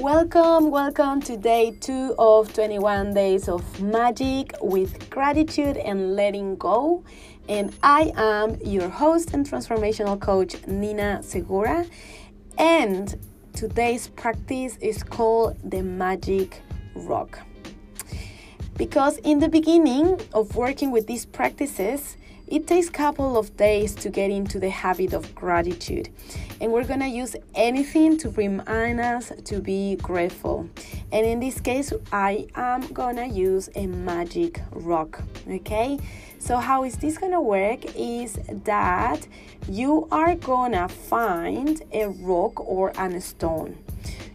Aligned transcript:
Welcome, 0.00 0.70
welcome 0.70 1.20
to 1.22 1.36
day 1.36 1.72
two 1.72 2.14
of 2.20 2.52
21 2.54 3.14
days 3.14 3.48
of 3.48 3.82
magic 3.82 4.54
with 4.62 5.10
gratitude 5.10 5.76
and 5.76 6.14
letting 6.14 6.54
go. 6.54 7.02
And 7.48 7.74
I 7.82 8.12
am 8.14 8.60
your 8.64 8.88
host 8.88 9.34
and 9.34 9.44
transformational 9.44 10.20
coach, 10.20 10.54
Nina 10.68 11.20
Segura. 11.24 11.84
And 12.58 13.18
today's 13.54 14.06
practice 14.06 14.76
is 14.76 15.02
called 15.02 15.56
the 15.68 15.82
magic 15.82 16.62
rock. 16.94 17.40
Because 18.76 19.16
in 19.18 19.40
the 19.40 19.48
beginning 19.48 20.20
of 20.32 20.54
working 20.54 20.92
with 20.92 21.08
these 21.08 21.26
practices, 21.26 22.16
it 22.50 22.66
takes 22.66 22.88
a 22.88 22.92
couple 22.92 23.36
of 23.36 23.56
days 23.56 23.94
to 23.96 24.08
get 24.08 24.30
into 24.30 24.58
the 24.58 24.70
habit 24.70 25.12
of 25.12 25.34
gratitude. 25.34 26.08
And 26.60 26.72
we're 26.72 26.84
going 26.84 27.00
to 27.00 27.08
use 27.08 27.36
anything 27.54 28.16
to 28.18 28.30
remind 28.30 29.00
us 29.00 29.32
to 29.44 29.60
be 29.60 29.96
grateful. 29.96 30.68
And 31.12 31.26
in 31.26 31.40
this 31.40 31.60
case, 31.60 31.92
I 32.10 32.46
am 32.54 32.86
going 32.92 33.16
to 33.16 33.26
use 33.26 33.68
a 33.74 33.86
magic 33.86 34.62
rock. 34.72 35.22
Okay? 35.48 35.98
So, 36.38 36.56
how 36.56 36.84
is 36.84 36.96
this 36.96 37.18
going 37.18 37.32
to 37.32 37.40
work 37.40 37.84
is 37.96 38.38
that 38.64 39.26
you 39.68 40.08
are 40.10 40.34
going 40.34 40.72
to 40.72 40.88
find 40.88 41.82
a 41.92 42.08
rock 42.08 42.60
or 42.60 42.90
a 42.96 43.20
stone 43.20 43.76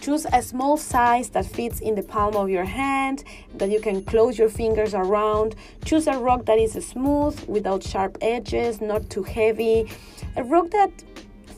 Choose 0.00 0.26
a 0.32 0.40
small 0.42 0.76
size 0.76 1.28
that 1.30 1.44
fits 1.44 1.80
in 1.80 1.94
the 1.94 2.02
palm 2.02 2.36
of 2.36 2.48
your 2.48 2.64
hand, 2.64 3.24
that 3.56 3.70
you 3.70 3.80
can 3.80 4.04
close 4.04 4.38
your 4.38 4.48
fingers 4.48 4.94
around. 4.94 5.56
Choose 5.84 6.06
a 6.06 6.18
rock 6.18 6.44
that 6.46 6.58
is 6.58 6.72
smooth, 6.86 7.38
without 7.48 7.82
sharp 7.82 8.16
edges, 8.20 8.80
not 8.80 9.10
too 9.10 9.24
heavy. 9.24 9.90
A 10.36 10.44
rock 10.44 10.70
that 10.70 10.90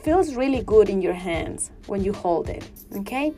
feels 0.03 0.33
really 0.33 0.63
good 0.63 0.89
in 0.89 1.01
your 1.01 1.13
hands 1.13 1.71
when 1.85 2.03
you 2.03 2.11
hold 2.11 2.49
it, 2.49 2.67
okay? 2.97 3.31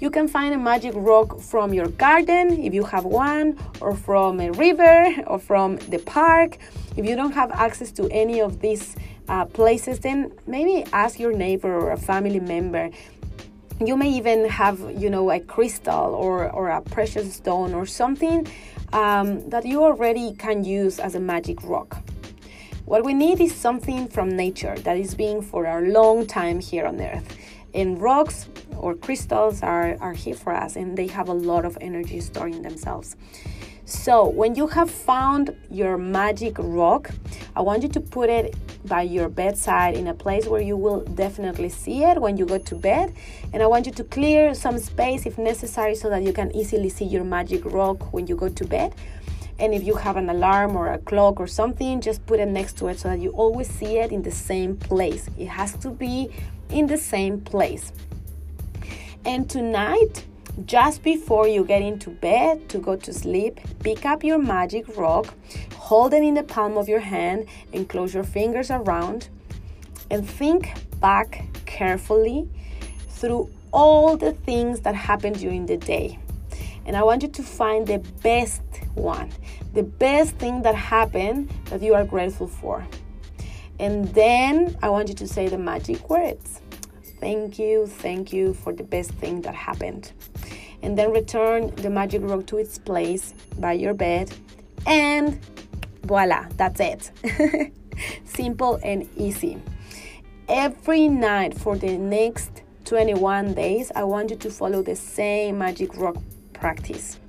You 0.00 0.10
can 0.10 0.26
find 0.26 0.54
a 0.54 0.58
magic 0.58 0.94
rock 0.96 1.38
from 1.40 1.72
your 1.74 1.88
garden 1.88 2.64
if 2.64 2.74
you 2.74 2.84
have 2.84 3.04
one, 3.04 3.56
or 3.80 3.94
from 3.94 4.40
a 4.40 4.50
river, 4.50 5.14
or 5.26 5.38
from 5.38 5.76
the 5.90 5.98
park. 5.98 6.58
If 6.96 7.06
you 7.06 7.14
don't 7.14 7.32
have 7.32 7.52
access 7.52 7.92
to 7.92 8.08
any 8.10 8.40
of 8.40 8.60
these 8.60 8.96
uh, 9.28 9.44
places, 9.44 10.00
then 10.00 10.32
maybe 10.46 10.84
ask 10.92 11.20
your 11.20 11.32
neighbor 11.32 11.72
or 11.72 11.92
a 11.92 11.96
family 11.96 12.40
member 12.40 12.90
you 13.84 13.96
may 13.96 14.10
even 14.10 14.48
have 14.48 14.78
you 14.96 15.08
know 15.08 15.30
a 15.30 15.40
crystal 15.40 16.14
or, 16.14 16.50
or 16.50 16.68
a 16.68 16.82
precious 16.82 17.34
stone 17.34 17.72
or 17.72 17.86
something 17.86 18.46
um, 18.92 19.48
that 19.48 19.64
you 19.64 19.82
already 19.82 20.34
can 20.34 20.64
use 20.64 20.98
as 20.98 21.14
a 21.14 21.20
magic 21.20 21.62
rock. 21.62 21.96
What 22.84 23.04
we 23.04 23.14
need 23.14 23.40
is 23.40 23.54
something 23.54 24.08
from 24.08 24.36
nature 24.36 24.76
that 24.78 24.96
is 24.96 25.14
being 25.14 25.42
for 25.42 25.64
a 25.64 25.80
long 25.80 26.26
time 26.26 26.60
here 26.60 26.86
on 26.86 27.00
earth. 27.00 27.36
And 27.72 28.00
rocks 28.02 28.48
or 28.76 28.96
crystals 28.96 29.62
are, 29.62 29.96
are 30.00 30.14
here 30.14 30.34
for 30.34 30.52
us 30.52 30.74
and 30.74 30.98
they 30.98 31.06
have 31.06 31.28
a 31.28 31.32
lot 31.32 31.64
of 31.64 31.78
energy 31.80 32.20
stored 32.20 32.52
in 32.52 32.62
themselves 32.62 33.14
so, 33.90 34.28
when 34.28 34.54
you 34.54 34.68
have 34.68 34.88
found 34.88 35.56
your 35.68 35.98
magic 35.98 36.56
rock, 36.60 37.10
I 37.56 37.60
want 37.60 37.82
you 37.82 37.88
to 37.88 38.00
put 38.00 38.30
it 38.30 38.54
by 38.86 39.02
your 39.02 39.28
bedside 39.28 39.96
in 39.96 40.06
a 40.06 40.14
place 40.14 40.46
where 40.46 40.60
you 40.60 40.76
will 40.76 41.00
definitely 41.00 41.70
see 41.70 42.04
it 42.04 42.20
when 42.20 42.36
you 42.36 42.46
go 42.46 42.58
to 42.58 42.74
bed. 42.76 43.12
And 43.52 43.64
I 43.64 43.66
want 43.66 43.86
you 43.86 43.92
to 43.92 44.04
clear 44.04 44.54
some 44.54 44.78
space 44.78 45.26
if 45.26 45.38
necessary 45.38 45.96
so 45.96 46.08
that 46.08 46.22
you 46.22 46.32
can 46.32 46.54
easily 46.54 46.88
see 46.88 47.04
your 47.04 47.24
magic 47.24 47.64
rock 47.64 48.12
when 48.12 48.28
you 48.28 48.36
go 48.36 48.48
to 48.48 48.64
bed. 48.64 48.94
And 49.58 49.74
if 49.74 49.82
you 49.82 49.96
have 49.96 50.16
an 50.16 50.30
alarm 50.30 50.76
or 50.76 50.92
a 50.92 50.98
clock 50.98 51.40
or 51.40 51.48
something, 51.48 52.00
just 52.00 52.24
put 52.26 52.38
it 52.38 52.46
next 52.46 52.78
to 52.78 52.88
it 52.88 53.00
so 53.00 53.08
that 53.08 53.18
you 53.18 53.30
always 53.30 53.68
see 53.68 53.98
it 53.98 54.12
in 54.12 54.22
the 54.22 54.30
same 54.30 54.76
place. 54.76 55.28
It 55.36 55.48
has 55.48 55.72
to 55.78 55.90
be 55.90 56.30
in 56.70 56.86
the 56.86 56.96
same 56.96 57.40
place. 57.40 57.92
And 59.24 59.50
tonight, 59.50 60.24
just 60.66 61.02
before 61.02 61.46
you 61.48 61.64
get 61.64 61.82
into 61.82 62.10
bed 62.10 62.68
to 62.68 62.78
go 62.78 62.96
to 62.96 63.12
sleep, 63.12 63.60
pick 63.80 64.04
up 64.04 64.24
your 64.24 64.38
magic 64.38 64.96
rock, 64.96 65.34
hold 65.74 66.12
it 66.14 66.22
in 66.22 66.34
the 66.34 66.42
palm 66.42 66.76
of 66.76 66.88
your 66.88 67.00
hand, 67.00 67.46
and 67.72 67.88
close 67.88 68.14
your 68.14 68.24
fingers 68.24 68.70
around. 68.70 69.28
And 70.10 70.28
think 70.28 70.72
back 71.00 71.46
carefully 71.66 72.48
through 73.08 73.48
all 73.72 74.16
the 74.16 74.32
things 74.32 74.80
that 74.80 74.94
happened 74.94 75.38
during 75.38 75.66
the 75.66 75.76
day. 75.76 76.18
And 76.84 76.96
I 76.96 77.02
want 77.02 77.22
you 77.22 77.28
to 77.28 77.42
find 77.42 77.86
the 77.86 77.98
best 78.22 78.62
one, 78.94 79.30
the 79.74 79.84
best 79.84 80.34
thing 80.36 80.62
that 80.62 80.74
happened 80.74 81.50
that 81.66 81.80
you 81.82 81.94
are 81.94 82.04
grateful 82.04 82.48
for. 82.48 82.86
And 83.78 84.08
then 84.14 84.76
I 84.82 84.88
want 84.88 85.08
you 85.08 85.14
to 85.14 85.28
say 85.28 85.48
the 85.48 85.58
magic 85.58 86.10
words. 86.10 86.60
Thank 87.20 87.58
you, 87.58 87.86
thank 87.86 88.32
you 88.32 88.54
for 88.54 88.72
the 88.72 88.82
best 88.82 89.12
thing 89.12 89.42
that 89.42 89.54
happened 89.54 90.12
and 90.82 90.96
then 90.98 91.12
return 91.12 91.74
the 91.76 91.90
magic 91.90 92.22
rock 92.22 92.46
to 92.46 92.58
its 92.58 92.78
place 92.78 93.34
by 93.58 93.72
your 93.72 93.94
bed 93.94 94.32
and 94.86 95.38
voila 96.04 96.46
that's 96.56 96.80
it. 96.80 97.10
Simple 98.24 98.78
and 98.82 99.08
easy. 99.16 99.60
Every 100.48 101.08
night 101.08 101.54
for 101.54 101.76
the 101.76 101.96
next 101.98 102.62
21 102.90 103.54
days 103.54 103.92
i 103.94 104.02
want 104.02 104.30
you 104.30 104.36
to 104.36 104.50
follow 104.50 104.82
the 104.82 104.96
same 104.96 105.58
magic 105.58 105.96
rock 105.96 106.16
practice 106.52 107.20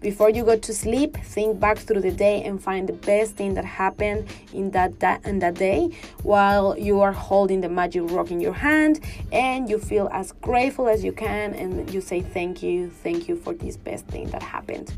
before 0.00 0.30
you 0.30 0.44
go 0.44 0.56
to 0.56 0.74
sleep, 0.74 1.16
think 1.18 1.60
back 1.60 1.78
through 1.78 2.00
the 2.00 2.10
day 2.10 2.42
and 2.42 2.62
find 2.62 2.88
the 2.88 2.92
best 2.92 3.36
thing 3.36 3.54
that 3.54 3.64
happened 3.64 4.26
in 4.52 4.70
that, 4.70 4.98
that 5.00 5.24
in 5.26 5.38
that 5.40 5.54
day 5.54 5.90
while 6.22 6.78
you 6.78 7.00
are 7.00 7.12
holding 7.12 7.60
the 7.60 7.68
magic 7.68 8.02
rock 8.10 8.30
in 8.30 8.40
your 8.40 8.52
hand 8.52 9.00
and 9.32 9.68
you 9.68 9.78
feel 9.78 10.08
as 10.12 10.32
grateful 10.32 10.88
as 10.88 11.04
you 11.04 11.12
can 11.12 11.54
and 11.54 11.92
you 11.92 12.00
say 12.00 12.20
thank 12.20 12.62
you, 12.62 12.88
thank 12.88 13.28
you 13.28 13.36
for 13.36 13.52
this 13.52 13.76
best 13.76 14.06
thing 14.06 14.28
that 14.30 14.42
happened. 14.42 14.94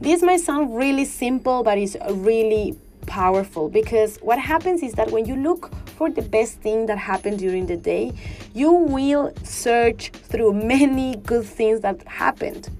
This 0.00 0.22
might 0.22 0.40
sound 0.40 0.76
really 0.76 1.04
simple, 1.04 1.62
but 1.62 1.78
it's 1.78 1.96
really 2.10 2.78
powerful 3.06 3.68
because 3.68 4.18
what 4.18 4.38
happens 4.38 4.82
is 4.82 4.92
that 4.92 5.10
when 5.10 5.24
you 5.24 5.34
look 5.34 5.74
for 5.86 6.10
the 6.10 6.22
best 6.22 6.60
thing 6.60 6.86
that 6.86 6.98
happened 6.98 7.38
during 7.38 7.66
the 7.66 7.76
day, 7.76 8.12
you 8.54 8.70
will 8.70 9.32
search 9.42 10.10
through 10.10 10.52
many 10.52 11.16
good 11.16 11.44
things 11.44 11.80
that 11.80 12.06
happened. 12.06 12.70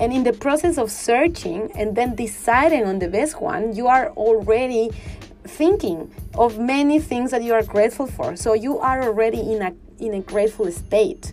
And 0.00 0.12
in 0.12 0.22
the 0.22 0.32
process 0.32 0.78
of 0.78 0.90
searching 0.90 1.72
and 1.74 1.96
then 1.96 2.14
deciding 2.14 2.84
on 2.84 3.00
the 3.00 3.08
best 3.08 3.40
one, 3.40 3.74
you 3.74 3.88
are 3.88 4.10
already 4.10 4.90
thinking 5.44 6.14
of 6.34 6.58
many 6.58 7.00
things 7.00 7.30
that 7.32 7.42
you 7.42 7.52
are 7.54 7.62
grateful 7.62 8.06
for. 8.06 8.36
So 8.36 8.52
you 8.52 8.78
are 8.78 9.02
already 9.02 9.40
in 9.40 9.62
a 9.62 9.74
in 9.98 10.14
a 10.14 10.20
grateful 10.20 10.70
state. 10.70 11.32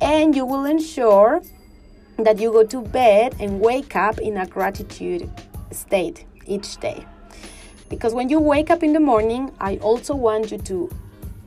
And 0.00 0.34
you 0.36 0.44
will 0.44 0.64
ensure 0.64 1.42
that 2.18 2.38
you 2.38 2.52
go 2.52 2.64
to 2.64 2.80
bed 2.80 3.34
and 3.40 3.60
wake 3.60 3.96
up 3.96 4.18
in 4.18 4.36
a 4.36 4.46
gratitude 4.46 5.28
state 5.70 6.24
each 6.46 6.76
day. 6.78 7.04
Because 7.88 8.14
when 8.14 8.28
you 8.28 8.38
wake 8.38 8.70
up 8.70 8.82
in 8.82 8.92
the 8.92 9.00
morning, 9.00 9.52
I 9.60 9.76
also 9.78 10.14
want 10.14 10.50
you 10.52 10.58
to 10.58 10.90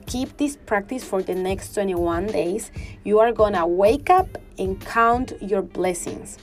keep 0.05 0.38
this 0.38 0.57
practice 0.66 1.03
for 1.03 1.21
the 1.21 1.35
next 1.35 1.73
21 1.73 2.27
days, 2.27 2.71
you 3.03 3.19
are 3.19 3.31
gonna 3.31 3.66
wake 3.66 4.09
up 4.09 4.38
and 4.57 4.79
count 4.81 5.33
your 5.41 5.61
blessings. 5.61 6.38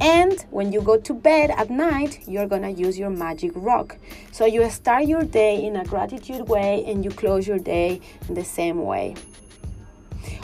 And 0.00 0.44
when 0.50 0.72
you 0.72 0.80
go 0.80 0.96
to 0.96 1.14
bed 1.14 1.50
at 1.50 1.70
night, 1.70 2.26
you're 2.26 2.48
gonna 2.48 2.70
use 2.70 2.98
your 2.98 3.10
magic 3.10 3.52
rock. 3.54 3.96
So 4.32 4.46
you 4.46 4.68
start 4.70 5.04
your 5.04 5.22
day 5.22 5.64
in 5.64 5.76
a 5.76 5.84
gratitude 5.84 6.48
way 6.48 6.84
and 6.86 7.04
you 7.04 7.10
close 7.10 7.46
your 7.46 7.58
day 7.58 8.00
in 8.28 8.34
the 8.34 8.44
same 8.44 8.82
way. 8.84 9.14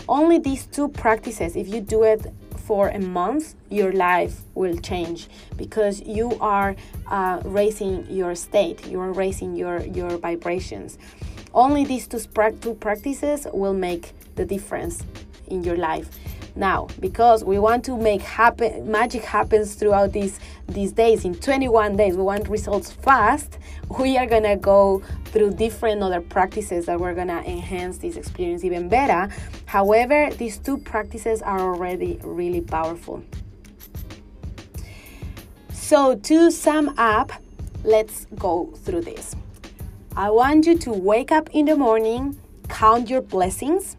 Only 0.08 0.38
these 0.38 0.66
two 0.66 0.88
practices, 0.88 1.56
if 1.56 1.68
you 1.68 1.80
do 1.80 2.04
it 2.04 2.26
for 2.68 2.88
a 2.88 3.00
month, 3.00 3.54
your 3.70 3.92
life 3.92 4.42
will 4.54 4.76
change 4.76 5.28
because 5.56 6.02
you 6.02 6.38
are 6.40 6.76
uh, 7.06 7.40
raising 7.44 8.06
your 8.10 8.34
state, 8.34 8.86
you 8.86 9.00
are 9.00 9.12
raising 9.12 9.56
your, 9.56 9.80
your 9.86 10.18
vibrations. 10.18 10.98
Only 11.54 11.84
these 11.84 12.06
two, 12.06 12.20
two 12.60 12.74
practices 12.74 13.46
will 13.52 13.74
make 13.74 14.12
the 14.34 14.44
difference 14.44 15.04
in 15.48 15.64
your 15.64 15.76
life. 15.76 16.08
Now, 16.58 16.88
because 16.98 17.44
we 17.44 17.58
want 17.60 17.84
to 17.84 17.96
make 17.96 18.20
happen 18.20 18.90
magic 18.90 19.22
happens 19.22 19.76
throughout 19.76 20.12
these 20.12 20.40
these 20.66 20.90
days 20.92 21.24
in 21.24 21.34
21 21.34 21.96
days, 21.96 22.16
we 22.16 22.22
want 22.22 22.48
results 22.48 22.90
fast. 22.90 23.58
We 23.98 24.18
are 24.18 24.26
gonna 24.26 24.56
go 24.56 25.02
through 25.26 25.52
different 25.52 26.02
other 26.02 26.20
practices 26.20 26.86
that 26.86 26.98
we're 27.00 27.14
gonna 27.14 27.42
enhance 27.46 27.98
this 27.98 28.16
experience 28.16 28.64
even 28.64 28.88
better. 28.88 29.32
However, 29.66 30.30
these 30.36 30.58
two 30.58 30.78
practices 30.78 31.40
are 31.42 31.60
already 31.60 32.18
really 32.22 32.60
powerful. 32.60 33.22
So 35.72 36.16
to 36.16 36.50
sum 36.50 36.94
up, 36.98 37.32
let's 37.82 38.26
go 38.36 38.66
through 38.84 39.02
this. 39.02 39.34
I 40.18 40.30
want 40.30 40.66
you 40.66 40.76
to 40.78 40.90
wake 40.90 41.30
up 41.30 41.48
in 41.52 41.66
the 41.66 41.76
morning, 41.76 42.36
count 42.68 43.08
your 43.08 43.20
blessings, 43.20 43.96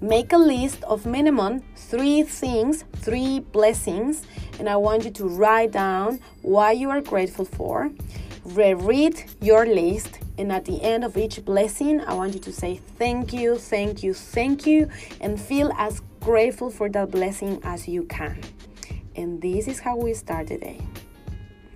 make 0.00 0.32
a 0.32 0.38
list 0.38 0.84
of 0.84 1.04
minimum 1.04 1.64
three 1.74 2.22
things, 2.22 2.84
three 2.98 3.40
blessings, 3.40 4.24
and 4.60 4.68
I 4.68 4.76
want 4.76 5.04
you 5.04 5.10
to 5.10 5.26
write 5.26 5.72
down 5.72 6.20
why 6.42 6.70
you 6.70 6.90
are 6.90 7.00
grateful 7.00 7.44
for. 7.44 7.90
Reread 8.44 9.24
your 9.40 9.66
list, 9.66 10.20
and 10.38 10.52
at 10.52 10.64
the 10.64 10.80
end 10.80 11.02
of 11.02 11.16
each 11.16 11.44
blessing, 11.44 12.00
I 12.02 12.14
want 12.14 12.34
you 12.34 12.40
to 12.40 12.52
say 12.52 12.76
thank 12.96 13.32
you, 13.32 13.56
thank 13.56 14.04
you, 14.04 14.14
thank 14.14 14.64
you, 14.64 14.88
and 15.20 15.40
feel 15.40 15.72
as 15.76 16.02
grateful 16.20 16.70
for 16.70 16.88
that 16.90 17.10
blessing 17.10 17.60
as 17.64 17.88
you 17.88 18.04
can. 18.04 18.40
And 19.16 19.42
this 19.42 19.66
is 19.66 19.80
how 19.80 19.96
we 19.96 20.14
start 20.14 20.46
the 20.46 20.58
day. 20.58 20.80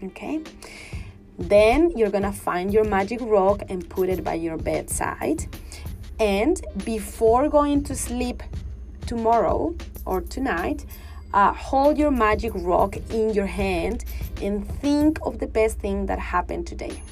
Okay? 0.05 0.41
Then 1.39 1.91
you're 1.97 2.11
gonna 2.11 2.33
find 2.33 2.73
your 2.73 2.85
magic 2.85 3.21
rock 3.23 3.63
and 3.69 3.89
put 3.89 4.09
it 4.09 4.25
by 4.25 4.35
your 4.35 4.57
bedside. 4.57 5.47
And 6.19 6.65
before 6.85 7.49
going 7.49 7.85
to 7.85 7.95
sleep 7.95 8.43
tomorrow 9.07 9.75
or 10.07 10.23
tonight, 10.23 10.87
uh, 11.35 11.53
hold 11.53 11.99
your 11.99 12.11
magic 12.11 12.53
rock 12.55 12.97
in 13.11 13.35
your 13.35 13.47
hand 13.47 14.05
and 14.41 14.67
think 14.81 15.19
of 15.23 15.39
the 15.39 15.47
best 15.47 15.79
thing 15.79 16.07
that 16.07 16.19
happened 16.19 16.67
today. 16.67 17.03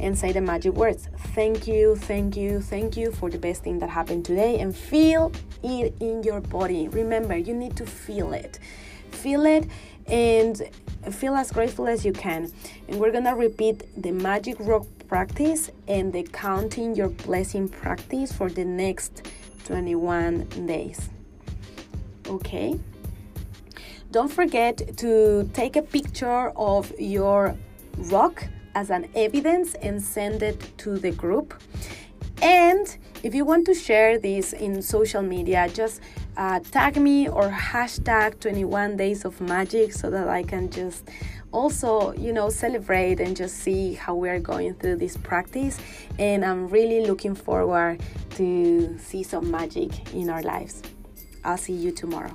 And 0.00 0.16
say 0.16 0.32
the 0.32 0.40
magic 0.40 0.74
words 0.74 1.08
thank 1.34 1.66
you, 1.66 1.96
thank 1.96 2.36
you, 2.36 2.60
thank 2.60 2.96
you 2.96 3.10
for 3.10 3.30
the 3.30 3.38
best 3.38 3.64
thing 3.64 3.78
that 3.80 3.88
happened 3.88 4.24
today. 4.26 4.60
And 4.60 4.76
feel 4.76 5.32
it 5.62 5.94
in 6.00 6.22
your 6.22 6.40
body. 6.40 6.88
Remember, 6.88 7.36
you 7.36 7.54
need 7.54 7.76
to 7.76 7.86
feel 7.86 8.32
it. 8.32 8.58
Feel 9.10 9.46
it 9.46 9.66
and 10.08 10.62
feel 11.10 11.34
as 11.34 11.52
grateful 11.52 11.86
as 11.86 12.04
you 12.04 12.12
can. 12.12 12.50
And 12.88 12.98
we're 12.98 13.12
gonna 13.12 13.34
repeat 13.34 14.02
the 14.02 14.12
magic 14.12 14.56
rock 14.60 14.86
practice 15.08 15.70
and 15.86 16.12
the 16.12 16.22
counting 16.22 16.94
your 16.94 17.08
blessing 17.08 17.68
practice 17.68 18.32
for 18.32 18.50
the 18.50 18.64
next 18.64 19.30
21 19.64 20.44
days. 20.66 21.08
Okay? 22.26 22.78
Don't 24.10 24.32
forget 24.32 24.96
to 24.98 25.50
take 25.52 25.76
a 25.76 25.82
picture 25.82 26.50
of 26.56 26.92
your 26.98 27.56
rock 27.96 28.44
as 28.74 28.90
an 28.90 29.08
evidence 29.14 29.74
and 29.74 30.02
send 30.02 30.42
it 30.42 30.78
to 30.78 30.98
the 30.98 31.10
group. 31.10 31.54
And 32.40 32.96
if 33.22 33.34
you 33.34 33.44
want 33.44 33.66
to 33.66 33.74
share 33.74 34.18
this 34.18 34.52
in 34.52 34.80
social 34.80 35.22
media, 35.22 35.68
just 35.72 36.00
uh, 36.36 36.60
tag 36.70 36.96
me 36.96 37.28
or 37.28 37.48
hashtag 37.50 38.38
21 38.40 38.96
days 38.96 39.24
of 39.24 39.40
magic 39.40 39.92
so 39.92 40.10
that 40.10 40.28
I 40.28 40.42
can 40.42 40.70
just 40.70 41.08
also, 41.50 42.12
you 42.12 42.32
know, 42.32 42.50
celebrate 42.50 43.20
and 43.20 43.36
just 43.36 43.56
see 43.56 43.94
how 43.94 44.14
we 44.14 44.28
are 44.28 44.38
going 44.38 44.74
through 44.74 44.96
this 44.96 45.16
practice. 45.16 45.78
And 46.18 46.44
I'm 46.44 46.68
really 46.68 47.06
looking 47.06 47.34
forward 47.34 48.00
to 48.36 48.98
see 48.98 49.22
some 49.22 49.50
magic 49.50 50.14
in 50.14 50.30
our 50.30 50.42
lives. 50.42 50.82
I'll 51.44 51.56
see 51.56 51.72
you 51.72 51.90
tomorrow. 51.90 52.34